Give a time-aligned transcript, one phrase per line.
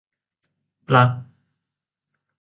[0.87, 1.09] -ปลั๊ก